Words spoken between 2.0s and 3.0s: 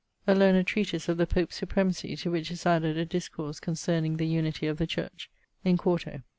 to which is added